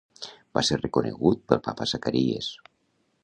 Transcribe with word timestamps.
Va 0.57 0.63
ser 0.69 0.77
reconegut 0.79 1.45
pel 1.51 1.63
Papa 1.69 1.87
Zacaries. 1.93 2.51